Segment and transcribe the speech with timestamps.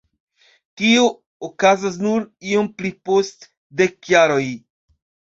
[0.79, 1.01] Tio
[1.47, 3.45] okazos nur iom pli post
[3.83, 4.47] dek jaroj.